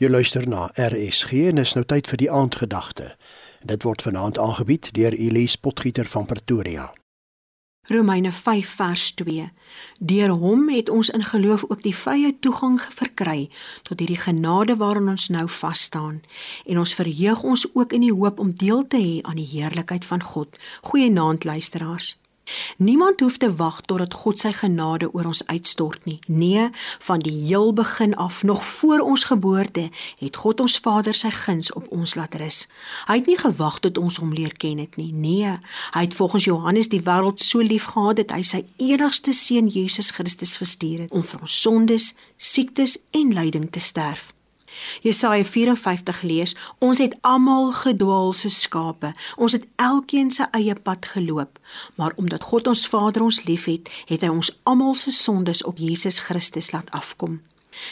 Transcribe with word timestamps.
Jy 0.00 0.08
luister 0.08 0.46
na 0.48 0.70
RSG 0.80 1.32
en 1.50 1.60
is 1.60 1.74
nou 1.76 1.82
tyd 1.84 2.06
vir 2.08 2.16
die 2.22 2.30
aandgedagte. 2.32 3.10
Dit 3.68 3.82
word 3.84 4.00
vanaand 4.00 4.38
aangebied 4.40 4.88
deur 4.96 5.12
Elise 5.12 5.60
Potgieter 5.60 6.08
van 6.08 6.24
Pretoria. 6.24 6.86
Romeine 7.92 8.32
5 8.32 8.70
vers 8.78 9.02
2. 9.20 9.50
Deur 9.98 10.32
hom 10.40 10.70
het 10.72 10.88
ons 10.88 11.10
in 11.12 11.24
geloof 11.24 11.66
ook 11.68 11.82
die 11.84 11.92
vrye 11.96 12.32
toegang 12.40 12.80
verkry 12.80 13.50
tot 13.82 14.00
hierdie 14.00 14.16
genade 14.22 14.78
waarin 14.80 15.12
ons 15.12 15.28
nou 15.28 15.44
vas 15.58 15.84
staan 15.90 16.22
en 16.64 16.80
ons 16.80 16.96
verheug 16.96 17.44
ons 17.44 17.66
ook 17.74 17.92
in 17.92 18.08
die 18.08 18.14
hoop 18.14 18.40
om 18.40 18.56
deel 18.56 18.86
te 18.88 18.96
hê 19.04 19.20
aan 19.20 19.36
die 19.36 19.50
heerlikheid 19.52 20.08
van 20.08 20.24
God. 20.24 20.56
Goeienaand 20.80 21.44
luisteraars. 21.44 22.16
Niemand 22.76 23.20
hoef 23.20 23.36
te 23.36 23.54
wag 23.54 23.80
totdat 23.80 24.14
God 24.14 24.40
sy 24.40 24.52
genade 24.52 25.10
oor 25.14 25.30
ons 25.30 25.42
uitstort 25.46 26.04
nie. 26.04 26.18
Nee, 26.26 26.68
van 26.98 27.22
die 27.24 27.34
heel 27.46 27.72
begin 27.72 28.16
af, 28.16 28.42
nog 28.42 28.64
voor 28.64 28.98
ons 28.98 29.24
geboorte, 29.24 29.88
het 30.18 30.36
God 30.36 30.60
ons 30.60 30.78
Vader 30.78 31.14
sy 31.14 31.30
guns 31.30 31.72
op 31.72 31.86
ons 31.90 32.14
laat 32.14 32.34
rus. 32.34 32.66
Hy 33.06 33.20
het 33.20 33.26
nie 33.26 33.38
gewag 33.38 33.78
tot 33.84 33.98
ons 33.98 34.16
hom 34.22 34.34
leer 34.34 34.56
ken 34.56 34.78
het 34.78 34.96
nie. 34.96 35.12
Nee, 35.12 35.54
hy 35.94 36.02
het 36.06 36.14
volgens 36.14 36.44
Johannes 36.44 36.88
die 36.88 37.02
wêreld 37.04 37.42
so 37.44 37.60
lief 37.60 37.92
gehad 37.94 38.16
dat 38.22 38.34
hy 38.36 38.42
sy 38.42 38.64
enigste 38.76 39.32
seun 39.36 39.68
Jesus 39.70 40.10
Christus 40.10 40.56
gestuur 40.60 41.06
het 41.06 41.14
om 41.14 41.24
vir 41.26 41.46
ons 41.46 41.62
sondes, 41.62 42.12
siektes 42.36 42.98
en 43.10 43.34
lyding 43.34 43.70
te 43.70 43.80
sterf. 43.80 44.30
Jesaja 45.02 45.44
54 45.44 46.22
lees: 46.22 46.56
Ons 46.78 46.98
het 46.98 47.16
almal 47.20 47.72
gedwaal 47.72 48.32
soos 48.32 48.60
skape. 48.60 49.12
Ons 49.36 49.52
het 49.58 49.66
elkeen 49.76 50.30
sy 50.30 50.46
eie 50.56 50.74
pad 50.74 51.06
geloop, 51.06 51.58
maar 51.96 52.12
omdat 52.16 52.42
God 52.42 52.66
ons 52.66 52.86
Vader 52.88 53.22
ons 53.22 53.44
liefhet, 53.44 53.90
het 54.06 54.22
hy 54.22 54.28
ons 54.28 54.52
almal 54.62 54.94
se 54.94 55.10
sondes 55.10 55.64
op 55.64 55.78
Jesus 55.78 56.18
Christus 56.18 56.70
laat 56.72 56.90
afkom. 56.90 57.40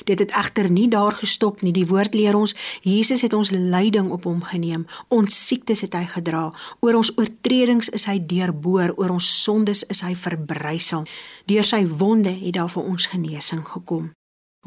Dit 0.04 0.18
het 0.18 0.30
egter 0.30 0.70
nie 0.70 0.88
daar 0.88 1.12
gestop 1.12 1.62
nie. 1.62 1.72
Die 1.72 1.86
woord 1.86 2.14
leer 2.14 2.36
ons 2.36 2.54
Jesus 2.82 3.20
het 3.20 3.32
ons 3.32 3.50
lyding 3.50 4.10
op 4.10 4.24
hom 4.24 4.42
geneem. 4.42 4.86
Ons 5.08 5.46
siektes 5.46 5.80
het 5.86 5.94
hy 5.94 6.04
gedra. 6.10 6.48
Oor 6.80 7.00
ons 7.00 7.12
oortredings 7.16 7.88
is 7.88 8.08
hy 8.10 8.18
deurboor, 8.18 8.94
oor 8.96 9.16
ons 9.18 9.30
sondes 9.42 9.84
is 9.88 10.02
hy 10.06 10.14
verbrysel. 10.18 11.06
Deur 11.46 11.64
sy 11.64 11.84
wonde 11.86 12.34
het 12.34 12.58
daar 12.58 12.72
vir 12.72 12.82
ons 12.84 13.06
genesing 13.14 13.64
gekom. 13.66 14.12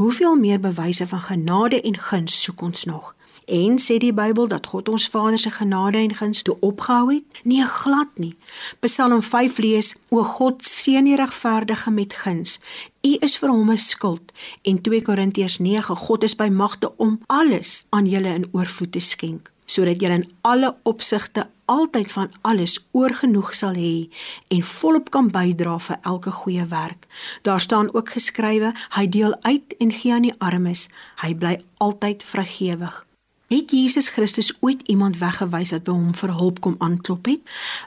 Hoeveel 0.01 0.35
meer 0.35 0.59
bewyse 0.59 1.07
van 1.07 1.21
genade 1.21 1.81
en 1.81 1.97
guns 1.97 2.41
soek 2.43 2.61
ons 2.61 2.83
nog? 2.83 3.15
En 3.45 3.75
sê 3.79 3.99
die 4.01 4.13
Bybel 4.13 4.47
dat 4.47 4.65
God 4.71 4.89
ons 4.89 5.05
Vader 5.13 5.37
se 5.39 5.51
genade 5.53 5.97
en 5.97 6.15
guns 6.15 6.41
toe 6.41 6.55
opgehou 6.59 7.13
het? 7.13 7.41
Nee, 7.43 7.65
glad 7.65 8.09
nie. 8.15 8.33
Psalm 8.79 9.21
5 9.21 9.57
lees: 9.57 9.93
O 10.09 10.23
God, 10.23 10.65
seën 10.65 11.05
die 11.05 11.15
regverdige 11.15 11.91
met 11.91 12.17
guns. 12.23 12.57
U 13.05 13.13
is 13.19 13.37
vir 13.37 13.53
hom 13.53 13.71
'n 13.71 13.77
skuld. 13.77 14.33
En 14.61 14.81
2 14.81 15.01
Korintiërs 15.01 15.57
9: 15.59 15.95
God 15.95 16.23
is 16.23 16.35
by 16.35 16.49
magte 16.49 16.97
om 16.97 17.21
alles 17.27 17.85
aan 17.89 18.09
julle 18.09 18.33
in 18.33 18.49
oorvloed 18.51 18.91
te 18.91 18.99
skenk 18.99 19.51
sodat 19.71 20.01
jy 20.03 20.11
in 20.19 20.27
alle 20.47 20.73
opsigte 20.83 21.47
altyd 21.71 22.11
van 22.11 22.31
alles 22.41 22.73
oorgenoeg 22.91 23.53
sal 23.55 23.77
hê 23.79 24.09
en 24.51 24.63
volop 24.73 25.11
kan 25.15 25.29
bydra 25.31 25.77
vir 25.79 26.01
elke 26.01 26.31
goeie 26.41 26.65
werk. 26.73 27.07
Daar 27.47 27.61
staan 27.63 27.93
ook 27.93 28.09
geskrywe: 28.17 28.73
Hy 28.97 29.05
deel 29.07 29.35
uit 29.41 29.77
en 29.79 29.91
gee 29.91 30.13
aan 30.13 30.27
die 30.27 30.35
armes. 30.39 30.89
Hy 31.23 31.31
bly 31.35 31.55
altyd 31.77 32.23
vrygewig. 32.23 33.05
Het 33.51 33.71
Jesus 33.71 34.07
Christus 34.09 34.53
ooit 34.59 34.81
iemand 34.87 35.17
weggewys 35.19 35.73
wat 35.75 35.83
by 35.83 35.91
hom 35.91 36.13
vir 36.15 36.31
hulp 36.39 36.59
kom 36.63 36.75
aanklop 36.79 37.25
het? 37.27 37.41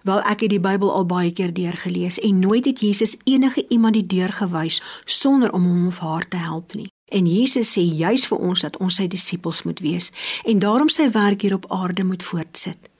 Wel 0.05 0.21
ek 0.21 0.45
het 0.45 0.53
die 0.53 0.61
Bybel 0.61 0.93
al 0.93 1.07
baie 1.09 1.33
keer 1.33 1.55
deurgelees 1.57 2.19
en 2.21 2.39
nooit 2.39 2.69
het 2.69 2.83
Jesus 2.85 3.17
enige 3.25 3.65
iemand 3.69 3.97
die 3.97 4.07
deur 4.07 4.33
gewys 4.33 4.83
sonder 5.05 5.53
om 5.57 5.65
hom 5.65 5.87
of 5.89 6.03
haar 6.05 6.29
te 6.29 6.37
help 6.37 6.77
nie. 6.77 6.91
En 7.09 7.27
Jesus 7.27 7.73
sê 7.77 7.83
juis 7.85 8.27
vir 8.27 8.39
ons 8.39 8.65
dat 8.65 8.77
ons 8.81 8.97
sy 8.97 9.07
disippels 9.09 9.63
moet 9.69 9.81
wees 9.85 10.11
en 10.45 10.59
daarom 10.59 10.89
sy 10.89 11.11
werk 11.13 11.45
hier 11.45 11.55
op 11.55 11.71
aarde 11.73 12.05
moet 12.05 12.23
voortsit. 12.23 12.91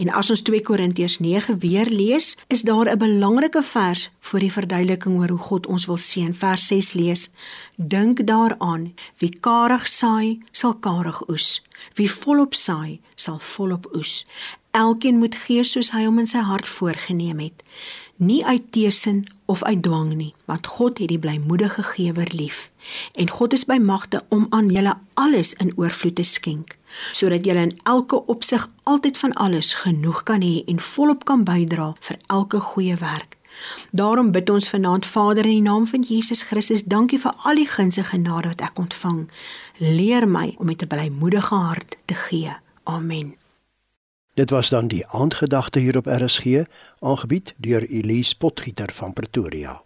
En 0.00 0.08
as 0.16 0.30
ons 0.30 0.42
2 0.46 0.62
Korintiërs 0.64 1.18
9 1.20 1.58
weer 1.60 1.90
lees, 1.90 2.36
is 2.48 2.62
daar 2.62 2.88
'n 2.88 2.98
belangrike 2.98 3.62
vers 3.62 4.10
vir 4.20 4.40
die 4.40 4.52
verduideliking 4.52 5.18
oor 5.18 5.28
hoe 5.28 5.38
God 5.38 5.66
ons 5.66 5.86
wil 5.86 5.96
seën. 5.96 6.34
Vers 6.34 6.66
6 6.66 6.92
lees: 6.92 7.30
Dink 7.76 8.26
daaraan, 8.26 8.94
wie 9.18 9.36
karig 9.40 9.88
saai, 9.88 10.38
sal 10.52 10.74
karig 10.74 11.28
oes. 11.28 11.62
Wie 11.94 12.10
volop 12.10 12.54
saai, 12.54 13.00
sal 13.14 13.38
volop 13.38 13.86
oes. 13.94 14.26
Elkeen 14.70 15.18
moet 15.18 15.34
gee 15.34 15.64
soos 15.64 15.90
hy 15.90 16.04
hom 16.04 16.18
in 16.18 16.26
sy 16.26 16.38
hart 16.38 16.68
voorgenem 16.68 17.38
het 17.38 17.62
nie 18.18 18.44
uit 18.44 18.72
teesin 18.72 19.26
of 19.48 19.62
uit 19.64 19.82
dwang 19.82 20.12
nie, 20.14 20.34
want 20.44 20.66
God 20.66 20.98
het 21.00 21.08
die 21.08 21.18
blymoedige 21.18 21.82
gewer 21.82 22.28
lief. 22.36 22.70
En 23.14 23.30
God 23.30 23.56
is 23.56 23.64
by 23.64 23.78
magte 23.80 24.20
om 24.28 24.46
aan 24.50 24.68
julle 24.70 24.92
alles 25.14 25.54
in 25.54 25.72
oorvloed 25.76 26.14
te 26.20 26.22
skenk, 26.22 26.76
sodat 27.16 27.48
julle 27.48 27.64
in 27.70 27.74
elke 27.88 28.20
opsig 28.26 28.68
altyd 28.82 29.16
van 29.16 29.32
alles 29.32 29.72
genoeg 29.74 30.22
kan 30.28 30.44
hê 30.44 30.60
en 30.66 30.80
volop 30.90 31.24
kan 31.24 31.48
bydra 31.48 31.94
vir 32.10 32.20
elke 32.26 32.60
goeie 32.60 33.00
werk. 33.00 33.38
Daarom 33.90 34.30
bid 34.36 34.50
ons 34.50 34.68
vanaand 34.68 35.06
Vader 35.06 35.44
in 35.44 35.58
die 35.58 35.66
naam 35.70 35.86
van 35.86 36.04
Jesus 36.04 36.42
Christus, 36.42 36.84
dankie 36.84 37.18
vir 37.18 37.34
al 37.48 37.64
die 37.64 37.66
guns 37.66 37.96
en 37.96 38.10
genade 38.12 38.52
wat 38.52 38.68
ek 38.68 38.78
ontvang. 38.78 39.26
Leer 39.80 40.28
my 40.28 40.54
om 40.58 40.66
met 40.66 40.82
'n 40.82 40.92
blymoedige 40.92 41.54
hart 41.54 41.96
te 42.04 42.14
gee. 42.14 42.52
Amen. 42.84 43.47
Dit 44.38 44.50
was 44.50 44.68
dan 44.68 44.88
die 44.88 45.06
aandgedagte 45.06 45.78
hier 45.78 45.96
op 45.96 46.06
RSG, 46.06 46.62
aangebied 46.98 47.54
deur 47.56 47.88
Elise 47.88 48.36
Potgieter 48.36 48.92
van 48.92 49.12
Pretoria. 49.12 49.82